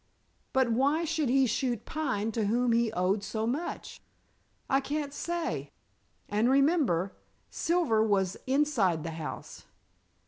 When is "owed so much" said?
2.93-4.01